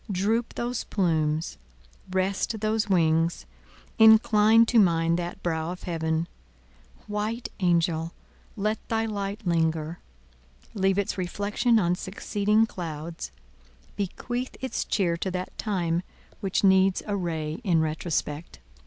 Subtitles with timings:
[0.11, 1.59] droop those plumes,
[2.09, 3.45] rest those wings;
[3.99, 6.27] incline to mine that brow of Heaven!
[7.05, 8.11] White Angel!
[8.57, 9.99] let thy light linger;
[10.73, 13.31] leave its reflection on succeeding clouds;
[13.95, 16.01] bequeath its cheer to that time
[16.39, 18.59] which needs a ray in retrospect!